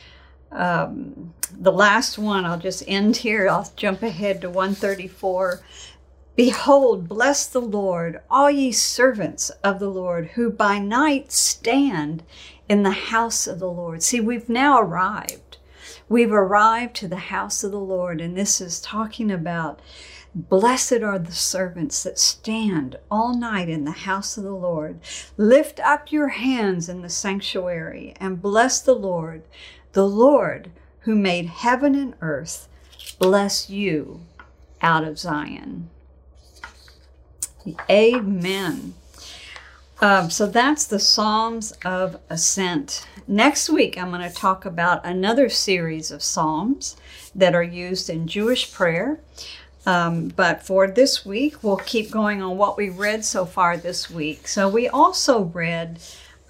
Um, 0.52 1.34
the 1.52 1.72
last 1.72 2.18
one, 2.18 2.44
I'll 2.44 2.58
just 2.58 2.84
end 2.86 3.18
here. 3.18 3.48
I'll 3.48 3.70
jump 3.76 4.02
ahead 4.02 4.40
to 4.42 4.48
134. 4.48 5.60
Behold, 6.36 7.08
bless 7.08 7.46
the 7.46 7.60
Lord, 7.60 8.20
all 8.28 8.50
ye 8.50 8.72
servants 8.72 9.50
of 9.62 9.78
the 9.78 9.88
Lord, 9.88 10.30
who 10.34 10.50
by 10.50 10.78
night 10.78 11.30
stand 11.30 12.24
in 12.68 12.82
the 12.82 12.90
house 12.90 13.46
of 13.46 13.60
the 13.60 13.70
Lord. 13.70 14.02
See, 14.02 14.20
we've 14.20 14.48
now 14.48 14.80
arrived. 14.80 15.58
We've 16.08 16.32
arrived 16.32 16.96
to 16.96 17.08
the 17.08 17.16
house 17.16 17.62
of 17.62 17.70
the 17.70 17.78
Lord, 17.78 18.20
and 18.20 18.36
this 18.36 18.60
is 18.60 18.80
talking 18.80 19.30
about 19.30 19.80
Blessed 20.34 21.02
are 21.02 21.18
the 21.18 21.32
servants 21.32 22.02
that 22.02 22.18
stand 22.18 22.96
all 23.08 23.36
night 23.36 23.68
in 23.68 23.84
the 23.84 23.92
house 23.92 24.36
of 24.36 24.42
the 24.42 24.54
Lord. 24.54 24.98
Lift 25.36 25.78
up 25.80 26.10
your 26.10 26.28
hands 26.28 26.88
in 26.88 27.02
the 27.02 27.08
sanctuary 27.08 28.14
and 28.18 28.42
bless 28.42 28.80
the 28.80 28.94
Lord. 28.94 29.44
The 29.92 30.08
Lord 30.08 30.72
who 31.00 31.14
made 31.14 31.46
heaven 31.46 31.94
and 31.94 32.14
earth 32.20 32.68
bless 33.18 33.70
you 33.70 34.22
out 34.82 35.04
of 35.04 35.18
Zion. 35.18 35.88
Amen. 37.88 38.94
Um, 40.00 40.28
so 40.30 40.46
that's 40.46 40.84
the 40.84 40.98
Psalms 40.98 41.72
of 41.84 42.18
Ascent. 42.28 43.06
Next 43.28 43.70
week, 43.70 43.96
I'm 43.96 44.10
going 44.10 44.28
to 44.28 44.34
talk 44.34 44.64
about 44.64 45.06
another 45.06 45.48
series 45.48 46.10
of 46.10 46.22
Psalms 46.22 46.96
that 47.34 47.54
are 47.54 47.62
used 47.62 48.10
in 48.10 48.26
Jewish 48.26 48.72
prayer. 48.72 49.20
Um, 49.86 50.28
but 50.28 50.62
for 50.62 50.86
this 50.86 51.26
week, 51.26 51.62
we'll 51.62 51.76
keep 51.76 52.10
going 52.10 52.40
on 52.40 52.56
what 52.56 52.76
we 52.76 52.88
read 52.88 53.24
so 53.24 53.44
far 53.44 53.76
this 53.76 54.10
week. 54.10 54.48
So 54.48 54.68
we 54.68 54.88
also 54.88 55.42
read 55.42 56.00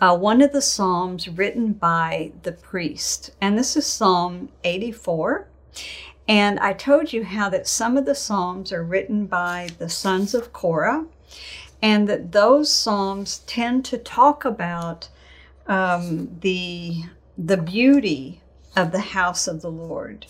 uh, 0.00 0.16
one 0.16 0.40
of 0.40 0.52
the 0.52 0.62
Psalms 0.62 1.28
written 1.28 1.72
by 1.72 2.32
the 2.42 2.52
priest, 2.52 3.30
and 3.40 3.58
this 3.58 3.76
is 3.76 3.86
Psalm 3.86 4.50
84. 4.62 5.48
And 6.26 6.58
I 6.60 6.72
told 6.72 7.12
you 7.12 7.24
how 7.24 7.48
that 7.50 7.66
some 7.66 7.96
of 7.96 8.06
the 8.06 8.14
Psalms 8.14 8.72
are 8.72 8.84
written 8.84 9.26
by 9.26 9.68
the 9.78 9.88
sons 9.88 10.34
of 10.34 10.52
Korah, 10.52 11.06
and 11.82 12.08
that 12.08 12.32
those 12.32 12.72
Psalms 12.72 13.38
tend 13.46 13.84
to 13.86 13.98
talk 13.98 14.44
about 14.44 15.08
um, 15.66 16.38
the, 16.40 17.02
the 17.36 17.56
beauty 17.56 18.40
of 18.76 18.92
the 18.92 19.00
house 19.00 19.46
of 19.46 19.60
the 19.60 19.70
Lord. 19.70 20.26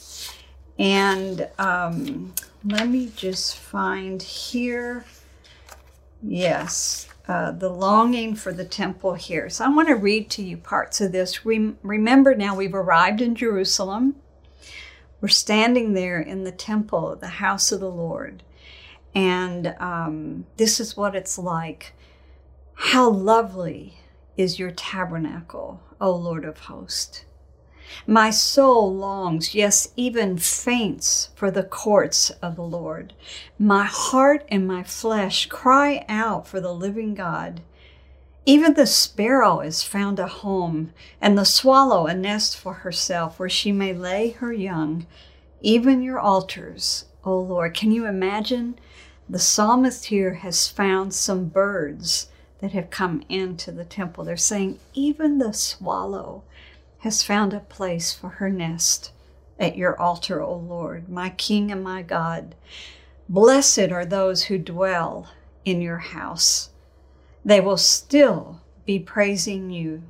And 0.78 1.48
um, 1.58 2.34
let 2.64 2.88
me 2.88 3.10
just 3.14 3.56
find 3.56 4.22
here. 4.22 5.04
Yes, 6.22 7.08
uh, 7.28 7.52
the 7.52 7.68
longing 7.68 8.34
for 8.34 8.52
the 8.52 8.64
temple 8.64 9.14
here. 9.14 9.50
So 9.50 9.64
I 9.64 9.68
want 9.68 9.88
to 9.88 9.94
read 9.94 10.30
to 10.30 10.42
you 10.42 10.56
parts 10.56 11.00
of 11.00 11.12
this. 11.12 11.44
Rem- 11.44 11.78
remember 11.82 12.34
now, 12.34 12.56
we've 12.56 12.74
arrived 12.74 13.20
in 13.20 13.34
Jerusalem. 13.34 14.16
We're 15.20 15.28
standing 15.28 15.92
there 15.92 16.20
in 16.20 16.44
the 16.44 16.52
temple, 16.52 17.16
the 17.16 17.26
house 17.26 17.70
of 17.70 17.80
the 17.80 17.90
Lord. 17.90 18.42
And 19.14 19.74
um, 19.78 20.46
this 20.56 20.80
is 20.80 20.96
what 20.96 21.14
it's 21.14 21.38
like. 21.38 21.92
How 22.74 23.08
lovely 23.08 23.98
is 24.36 24.58
your 24.58 24.70
tabernacle, 24.70 25.82
O 26.00 26.10
Lord 26.10 26.44
of 26.44 26.58
hosts. 26.60 27.24
My 28.06 28.30
soul 28.30 28.94
longs, 28.94 29.54
yes, 29.54 29.92
even 29.96 30.38
faints 30.38 31.30
for 31.34 31.50
the 31.50 31.62
courts 31.62 32.30
of 32.42 32.56
the 32.56 32.62
Lord. 32.62 33.12
My 33.58 33.84
heart 33.84 34.44
and 34.48 34.66
my 34.66 34.82
flesh 34.82 35.46
cry 35.46 36.04
out 36.08 36.46
for 36.46 36.60
the 36.60 36.74
living 36.74 37.14
God. 37.14 37.60
Even 38.46 38.74
the 38.74 38.86
sparrow 38.86 39.60
is 39.60 39.82
found 39.82 40.18
a 40.18 40.26
home, 40.26 40.92
and 41.20 41.36
the 41.36 41.44
swallow 41.44 42.06
a 42.06 42.14
nest 42.14 42.56
for 42.56 42.74
herself 42.74 43.38
where 43.38 43.48
she 43.48 43.72
may 43.72 43.94
lay 43.94 44.30
her 44.30 44.52
young. 44.52 45.06
Even 45.62 46.02
your 46.02 46.20
altars, 46.20 47.06
O 47.24 47.38
Lord. 47.38 47.72
Can 47.74 47.90
you 47.90 48.06
imagine? 48.06 48.78
The 49.28 49.38
psalmist 49.38 50.06
here 50.06 50.34
has 50.34 50.68
found 50.68 51.14
some 51.14 51.46
birds 51.46 52.28
that 52.60 52.72
have 52.72 52.90
come 52.90 53.22
into 53.30 53.72
the 53.72 53.84
temple. 53.84 54.24
They're 54.24 54.36
saying, 54.36 54.78
even 54.92 55.38
the 55.38 55.52
swallow 55.52 56.44
has 57.04 57.22
found 57.22 57.52
a 57.52 57.60
place 57.60 58.14
for 58.14 58.30
her 58.30 58.48
nest 58.48 59.12
at 59.60 59.76
your 59.76 59.94
altar, 60.00 60.40
O 60.40 60.56
Lord, 60.56 61.06
my 61.06 61.28
King 61.28 61.70
and 61.70 61.84
my 61.84 62.00
God. 62.00 62.54
Blessed 63.28 63.92
are 63.92 64.06
those 64.06 64.44
who 64.44 64.56
dwell 64.56 65.28
in 65.66 65.82
your 65.82 65.98
house. 65.98 66.70
They 67.44 67.60
will 67.60 67.76
still 67.76 68.62
be 68.86 68.98
praising 68.98 69.68
you. 69.68 70.04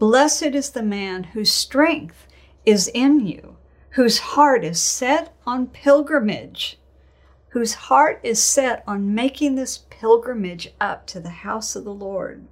Blessed 0.00 0.56
is 0.56 0.70
the 0.70 0.82
man 0.82 1.22
whose 1.22 1.52
strength 1.52 2.26
is 2.66 2.90
in 2.92 3.24
you, 3.24 3.56
whose 3.90 4.18
heart 4.18 4.64
is 4.64 4.80
set 4.80 5.32
on 5.46 5.68
pilgrimage, 5.68 6.80
whose 7.50 7.74
heart 7.74 8.18
is 8.24 8.42
set 8.42 8.82
on 8.88 9.14
making 9.14 9.54
this 9.54 9.84
pilgrimage 9.88 10.74
up 10.80 11.06
to 11.06 11.20
the 11.20 11.46
house 11.46 11.76
of 11.76 11.84
the 11.84 11.94
Lord. 11.94 12.48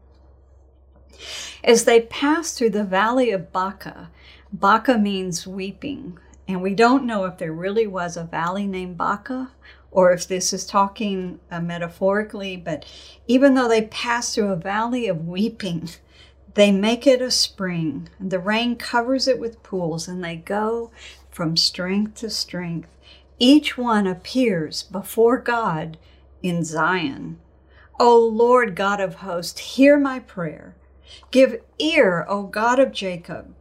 As 1.65 1.85
they 1.85 2.01
pass 2.01 2.53
through 2.53 2.71
the 2.71 2.85
valley 2.85 3.31
of 3.31 3.53
Baca, 3.53 4.11
Baca 4.53 4.99
means 4.99 5.47
weeping, 5.47 6.19
and 6.49 6.63
we 6.63 6.75
don't 6.75 7.07
know 7.07 7.25
if 7.25 7.39
there 7.39 7.53
really 7.53 7.87
was 7.87 8.17
a 8.17 8.25
valley 8.25 8.67
named 8.67 8.97
Baca 8.97 9.51
or 9.91 10.13
if 10.13 10.29
this 10.29 10.53
is 10.53 10.67
talking 10.67 11.41
uh, 11.51 11.61
metaphorically, 11.61 12.57
but 12.57 12.85
even 13.27 13.55
though 13.55 13.69
they 13.69 13.83
pass 13.83 14.35
through 14.35 14.53
a 14.53 14.57
valley 14.57 15.09
of 15.09 15.27
weeping, 15.27 15.89
they 16.55 16.71
make 16.71 17.07
it 17.07 17.23
a 17.23 17.31
spring. 17.31 18.09
The 18.21 18.39
rain 18.39 18.77
covers 18.77 19.27
it 19.27 19.39
with 19.39 19.63
pools, 19.63 20.07
and 20.07 20.23
they 20.23 20.37
go 20.37 20.91
from 21.31 21.57
strength 21.57 22.17
to 22.17 22.31
strength. 22.31 22.89
Each 23.39 23.77
one 23.77 24.07
appears 24.07 24.83
before 24.83 25.39
God 25.39 25.99
in 26.43 26.65
Zion. 26.65 27.39
O 27.99 28.19
Lord 28.19 28.75
God 28.75 29.01
of 29.01 29.17
hosts, 29.17 29.61
hear 29.61 29.99
my 29.99 30.19
prayer. 30.19 30.75
Give 31.31 31.61
ear, 31.79 32.27
O 32.29 32.45
God 32.45 32.79
of 32.79 32.93
Jacob. 32.93 33.55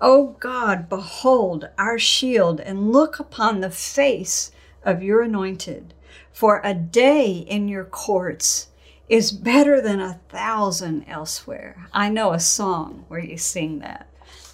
O 0.00 0.36
God, 0.40 0.88
behold 0.88 1.68
our 1.76 1.98
shield 1.98 2.58
and 2.60 2.90
look 2.92 3.20
upon 3.20 3.60
the 3.60 3.70
face 3.70 4.50
of 4.82 5.02
your 5.02 5.22
anointed. 5.22 5.94
For 6.32 6.60
a 6.64 6.74
day 6.74 7.32
in 7.32 7.68
your 7.68 7.84
courts 7.84 8.68
is 9.08 9.32
better 9.32 9.80
than 9.80 10.00
a 10.00 10.20
thousand 10.28 11.04
elsewhere. 11.06 11.88
I 11.92 12.08
know 12.08 12.32
a 12.32 12.40
song 12.40 13.04
where 13.08 13.20
you 13.20 13.36
sing 13.36 13.80
that. 13.80 14.08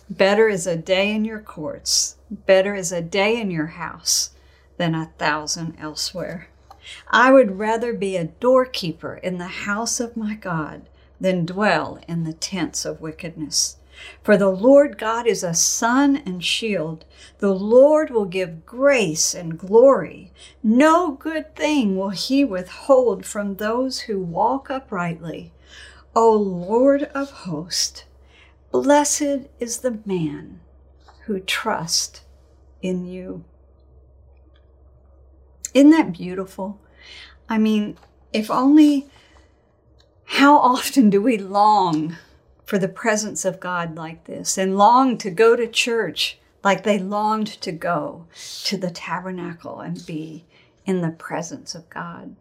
Better 0.09 0.49
is 0.49 0.67
a 0.67 0.77
day 0.77 1.15
in 1.15 1.25
your 1.25 1.41
courts, 1.41 2.17
better 2.31 2.75
is 2.75 2.93
a 2.93 3.03
day 3.03 3.41
in 3.41 3.51
your 3.51 3.67
house 3.67 4.31
than 4.79 4.95
a 4.95 5.13
thousand 5.19 5.77
elsewhere. 5.79 6.49
I 7.09 7.33
would 7.33 7.59
rather 7.59 7.93
be 7.93 8.17
a 8.17 8.25
doorkeeper 8.25 9.17
in 9.17 9.39
the 9.39 9.47
house 9.47 10.01
of 10.01 10.17
my 10.17 10.35
God 10.35 10.89
than 11.21 11.47
dwell 11.47 11.99
in 12.07 12.25
the 12.25 12.33
tents 12.33 12.85
of 12.85 13.01
wickedness. 13.01 13.77
For 14.23 14.37
the 14.37 14.51
Lord 14.51 14.99
God 14.99 15.27
is 15.27 15.43
a 15.43 15.55
sun 15.55 16.17
and 16.27 16.45
shield. 16.45 17.05
The 17.39 17.55
Lord 17.55 18.11
will 18.11 18.27
give 18.27 18.67
grace 18.67 19.35
and 19.35 19.59
glory. 19.59 20.33
No 20.63 21.13
good 21.13 21.57
thing 21.57 21.97
will 21.97 22.11
he 22.11 22.45
withhold 22.45 23.25
from 23.25 23.57
those 23.57 24.01
who 24.01 24.21
walk 24.21 24.71
uprightly. 24.71 25.53
O 26.15 26.33
Lord 26.33 27.05
of 27.15 27.31
hosts, 27.31 28.05
blessed 28.71 29.49
is 29.59 29.79
the 29.79 29.99
man 30.05 30.61
who 31.25 31.41
trusts 31.41 32.23
in 32.83 33.07
you. 33.07 33.45
Isn't 35.75 35.91
that 35.91 36.13
beautiful? 36.13 36.81
I 37.49 37.59
mean, 37.59 37.99
if 38.33 38.51
only 38.51 39.09
how 40.27 40.59
often 40.59 41.09
do 41.09 41.23
we 41.23 41.39
long 41.39 42.17
for 42.65 42.79
the 42.79 42.89
presence 42.89 43.45
of 43.45 43.61
God 43.61 43.97
like 43.97 44.25
this 44.25 44.59
and 44.59 44.77
long 44.77 45.17
to 45.19 45.31
go 45.31 45.57
to 45.57 45.67
church 45.69 46.39
like 46.65 46.83
they 46.83 46.99
longed 46.99 47.47
to 47.63 47.71
go 47.71 48.27
to 48.65 48.77
the 48.77 48.91
tabernacle 48.91 49.81
and 49.81 50.05
be 50.05 50.45
in 50.85 51.01
the 51.01 51.11
presence 51.11 51.75
of 51.75 51.89
God? 51.89 52.35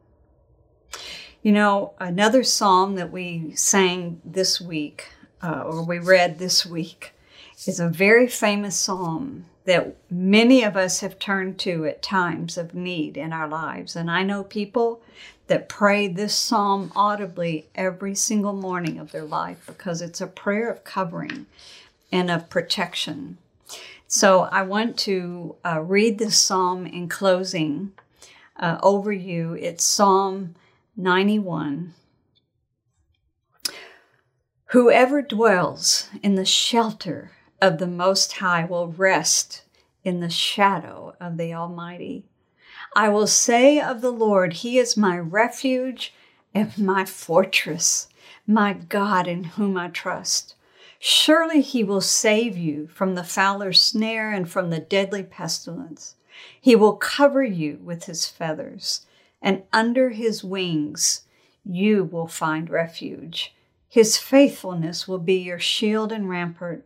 You 1.43 1.51
know, 1.51 1.93
another 1.99 2.43
psalm 2.43 2.95
that 2.95 3.11
we 3.11 3.55
sang 3.55 4.19
this 4.25 4.59
week, 4.59 5.09
uh, 5.43 5.61
or 5.61 5.83
we 5.83 5.99
read 5.99 6.39
this 6.39 6.65
week, 6.65 7.13
is 7.67 7.79
a 7.79 7.87
very 7.87 8.27
famous 8.27 8.75
psalm 8.75 9.45
that 9.65 9.95
many 10.09 10.63
of 10.63 10.75
us 10.75 11.01
have 11.01 11.19
turned 11.19 11.59
to 11.59 11.85
at 11.85 12.01
times 12.01 12.57
of 12.57 12.73
need 12.73 13.15
in 13.15 13.31
our 13.31 13.47
lives. 13.47 13.95
And 13.95 14.09
I 14.09 14.23
know 14.23 14.43
people 14.43 15.01
that 15.47 15.69
pray 15.69 16.07
this 16.07 16.35
psalm 16.35 16.91
audibly 16.95 17.67
every 17.75 18.15
single 18.15 18.53
morning 18.53 18.99
of 18.99 19.11
their 19.11 19.23
life 19.23 19.63
because 19.67 20.01
it's 20.01 20.21
a 20.21 20.27
prayer 20.27 20.69
of 20.69 20.83
covering 20.83 21.45
and 22.11 22.31
of 22.31 22.49
protection. 22.49 23.37
So 24.07 24.41
I 24.43 24.63
want 24.63 24.97
to 24.99 25.55
uh, 25.65 25.81
read 25.81 26.17
this 26.17 26.39
psalm 26.39 26.85
in 26.85 27.09
closing 27.09 27.91
uh, 28.57 28.77
over 28.81 29.11
you. 29.11 29.53
It's 29.53 29.83
Psalm 29.83 30.55
91. 30.95 31.93
Whoever 34.67 35.21
dwells 35.21 36.09
in 36.23 36.35
the 36.35 36.45
shelter 36.45 37.31
of 37.61 37.77
the 37.77 37.87
Most 37.87 38.33
High 38.33 38.65
will 38.65 38.87
rest 38.87 39.63
in 40.03 40.19
the 40.19 40.29
shadow 40.29 41.15
of 41.19 41.37
the 41.37 41.53
Almighty. 41.53 42.25
I 42.97 43.09
will 43.09 43.27
say 43.27 43.77
of 43.77 43.99
the 43.99 44.11
Lord, 44.11 44.53
He 44.53 44.77
is 44.77 44.95
my 44.95 45.19
refuge 45.19 46.13
and 46.53 46.77
my 46.77 47.03
fortress, 47.03 48.07
my 48.47 48.71
God 48.71 49.27
in 49.27 49.43
whom 49.43 49.75
I 49.75 49.89
trust. 49.89 50.55
Surely 50.97 51.59
He 51.59 51.83
will 51.83 51.99
save 51.99 52.57
you 52.57 52.87
from 52.87 53.15
the 53.15 53.25
fowler's 53.25 53.81
snare 53.81 54.31
and 54.31 54.49
from 54.49 54.69
the 54.69 54.79
deadly 54.79 55.23
pestilence. 55.23 56.15
He 56.59 56.73
will 56.73 56.95
cover 56.95 57.43
you 57.43 57.81
with 57.83 58.05
His 58.05 58.27
feathers, 58.27 59.05
and 59.41 59.63
under 59.73 60.11
His 60.11 60.41
wings 60.41 61.23
you 61.65 62.05
will 62.05 62.27
find 62.27 62.69
refuge. 62.69 63.53
His 63.89 64.17
faithfulness 64.17 65.05
will 65.05 65.19
be 65.19 65.35
your 65.35 65.59
shield 65.59 66.13
and 66.13 66.29
rampart. 66.29 66.85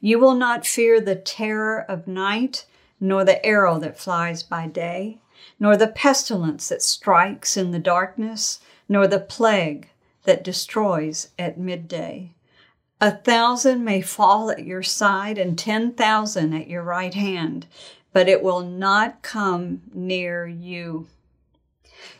You 0.00 0.18
will 0.18 0.34
not 0.34 0.66
fear 0.66 1.02
the 1.02 1.16
terror 1.16 1.84
of 1.86 2.06
night, 2.06 2.64
nor 2.98 3.26
the 3.26 3.44
arrow 3.44 3.78
that 3.80 3.98
flies 3.98 4.42
by 4.42 4.66
day 4.66 5.18
nor 5.60 5.76
the 5.76 5.86
pestilence 5.86 6.70
that 6.70 6.82
strikes 6.82 7.56
in 7.56 7.70
the 7.70 7.78
darkness, 7.78 8.58
nor 8.88 9.06
the 9.06 9.20
plague 9.20 9.90
that 10.24 10.42
destroys 10.42 11.28
at 11.38 11.58
midday. 11.58 12.32
A 13.00 13.12
thousand 13.12 13.84
may 13.84 14.00
fall 14.00 14.50
at 14.50 14.64
your 14.64 14.82
side 14.82 15.38
and 15.38 15.58
ten 15.58 15.92
thousand 15.92 16.54
at 16.54 16.68
your 16.68 16.82
right 16.82 17.14
hand, 17.14 17.66
but 18.12 18.28
it 18.28 18.42
will 18.42 18.60
not 18.60 19.22
come 19.22 19.82
near 19.94 20.46
you. 20.46 21.06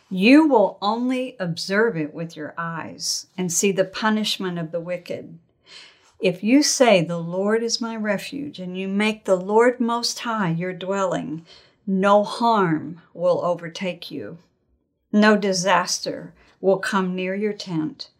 You 0.09 0.47
will 0.47 0.77
only 0.81 1.35
observe 1.39 1.97
it 1.97 2.13
with 2.13 2.35
your 2.35 2.53
eyes 2.57 3.27
and 3.37 3.51
see 3.51 3.71
the 3.71 3.85
punishment 3.85 4.59
of 4.59 4.71
the 4.71 4.79
wicked. 4.79 5.37
If 6.19 6.43
you 6.43 6.63
say, 6.63 7.03
The 7.03 7.17
Lord 7.17 7.63
is 7.63 7.81
my 7.81 7.95
refuge, 7.95 8.59
and 8.59 8.77
you 8.77 8.87
make 8.87 9.25
the 9.25 9.37
Lord 9.37 9.79
Most 9.79 10.19
High 10.19 10.51
your 10.51 10.73
dwelling, 10.73 11.45
no 11.85 12.23
harm 12.23 13.01
will 13.13 13.43
overtake 13.43 14.11
you. 14.11 14.37
No 15.11 15.35
disaster 15.35 16.33
will 16.59 16.77
come 16.77 17.15
near 17.15 17.35
your 17.35 17.53
tent, 17.53 18.11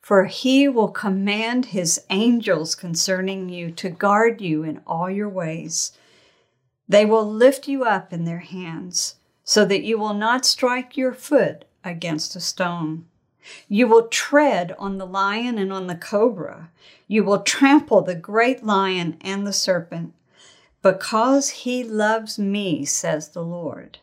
for 0.00 0.24
he 0.24 0.68
will 0.68 0.88
command 0.88 1.66
his 1.66 2.00
angels 2.10 2.74
concerning 2.74 3.48
you 3.48 3.70
to 3.72 3.90
guard 3.90 4.40
you 4.40 4.62
in 4.64 4.80
all 4.86 5.10
your 5.10 5.28
ways. 5.28 5.92
They 6.88 7.04
will 7.04 7.30
lift 7.30 7.68
you 7.68 7.84
up 7.84 8.12
in 8.12 8.24
their 8.24 8.38
hands 8.38 9.16
so 9.44 9.64
that 9.64 9.84
you 9.84 9.98
will 9.98 10.14
not 10.14 10.44
strike 10.44 10.96
your 10.96 11.12
foot 11.12 11.64
against 11.84 12.34
a 12.34 12.40
stone. 12.40 13.06
You 13.68 13.86
will 13.86 14.08
tread 14.08 14.74
on 14.78 14.98
the 14.98 15.06
lion 15.06 15.58
and 15.58 15.72
on 15.72 15.86
the 15.86 15.94
cobra. 15.94 16.70
You 17.06 17.24
will 17.24 17.42
trample 17.42 18.02
the 18.02 18.14
great 18.14 18.64
lion 18.64 19.16
and 19.20 19.46
the 19.46 19.52
serpent. 19.52 20.14
Because 20.82 21.50
he 21.50 21.84
loves 21.84 22.38
me, 22.38 22.84
says 22.84 23.30
the 23.30 23.44
Lord, 23.44 23.98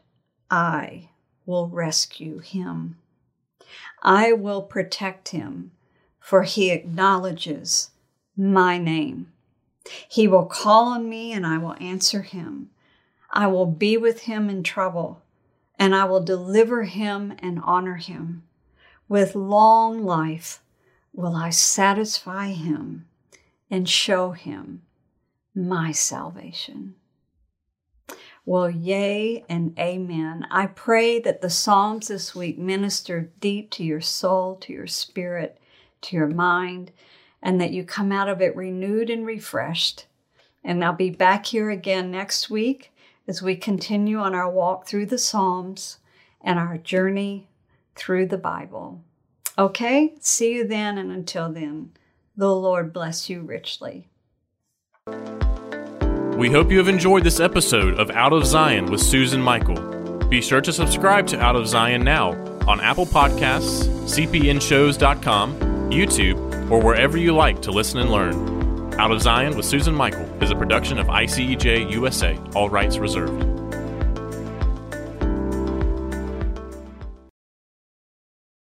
I 0.51 1.09
will 1.45 1.67
rescue 1.67 2.39
him. 2.39 2.97
I 4.01 4.33
will 4.33 4.61
protect 4.61 5.29
him, 5.29 5.71
for 6.19 6.43
he 6.43 6.71
acknowledges 6.71 7.91
my 8.35 8.77
name. 8.77 9.31
He 10.07 10.27
will 10.27 10.45
call 10.45 10.85
on 10.85 11.09
me, 11.09 11.31
and 11.33 11.45
I 11.47 11.57
will 11.57 11.75
answer 11.79 12.21
him. 12.21 12.69
I 13.31 13.47
will 13.47 13.65
be 13.65 13.97
with 13.97 14.21
him 14.21 14.49
in 14.49 14.63
trouble 14.63 15.21
and 15.79 15.95
I 15.95 16.05
will 16.05 16.21
deliver 16.21 16.83
him 16.83 17.33
and 17.39 17.59
honor 17.63 17.95
him. 17.95 18.43
With 19.07 19.35
long 19.35 20.03
life 20.03 20.61
will 21.13 21.35
I 21.35 21.49
satisfy 21.49 22.49
him 22.49 23.07
and 23.69 23.87
show 23.87 24.31
him 24.31 24.81
my 25.57 25.91
salvation. 25.91 26.95
Well, 28.45 28.69
yea 28.69 29.43
and 29.49 29.77
amen. 29.77 30.47
I 30.49 30.67
pray 30.67 31.19
that 31.19 31.41
the 31.41 31.49
Psalms 31.49 32.07
this 32.07 32.33
week 32.33 32.57
minister 32.57 33.31
deep 33.41 33.71
to 33.71 33.83
your 33.83 33.99
soul, 33.99 34.55
to 34.57 34.71
your 34.71 34.87
spirit, 34.87 35.59
to 36.01 36.15
your 36.15 36.27
mind, 36.27 36.91
and 37.41 37.59
that 37.59 37.71
you 37.71 37.83
come 37.83 38.11
out 38.11 38.29
of 38.29 38.41
it 38.41 38.55
renewed 38.55 39.09
and 39.09 39.25
refreshed. 39.25 40.05
And 40.63 40.83
I'll 40.83 40.93
be 40.93 41.09
back 41.09 41.47
here 41.47 41.69
again 41.69 42.11
next 42.11 42.49
week 42.49 42.93
as 43.27 43.41
we 43.41 43.55
continue 43.55 44.19
on 44.19 44.33
our 44.33 44.49
walk 44.49 44.87
through 44.87 45.07
the 45.07 45.17
Psalms 45.17 45.97
and 46.39 46.57
our 46.57 46.77
journey 46.77 47.49
through 47.95 48.27
the 48.27 48.37
Bible. 48.37 49.01
Okay, 49.57 50.13
see 50.19 50.53
you 50.53 50.67
then, 50.67 50.97
and 50.97 51.11
until 51.11 51.51
then, 51.51 51.91
the 52.35 52.53
Lord 52.53 52.93
bless 52.93 53.29
you 53.29 53.41
richly. 53.41 54.07
We 56.37 56.51
hope 56.51 56.69
you 56.69 56.77
have 56.77 56.87
enjoyed 56.87 57.23
this 57.23 57.39
episode 57.39 57.99
of 57.99 58.11
Out 58.11 58.31
of 58.31 58.45
Zion 58.45 58.91
with 58.91 59.01
Susan 59.01 59.41
Michael. 59.41 60.19
Be 60.29 60.39
sure 60.39 60.61
to 60.61 60.71
subscribe 60.71 61.25
to 61.27 61.39
Out 61.39 61.55
of 61.55 61.67
Zion 61.67 62.03
now 62.03 62.33
on 62.67 62.79
Apple 62.79 63.07
Podcasts, 63.07 63.87
cpnshows.com, 64.05 65.59
YouTube, 65.89 66.69
or 66.69 66.79
wherever 66.79 67.17
you 67.17 67.33
like 67.33 67.63
to 67.63 67.71
listen 67.71 67.99
and 67.99 68.11
learn. 68.11 68.93
Out 68.99 69.09
of 69.09 69.19
Zion 69.19 69.57
with 69.57 69.65
Susan 69.65 69.95
Michael 69.95 70.27
is 70.43 70.51
a 70.51 70.55
production 70.55 70.99
of 70.99 71.07
ICEJ 71.07 71.89
USA, 71.91 72.39
all 72.53 72.69
rights 72.69 72.99
reserved. 72.99 73.56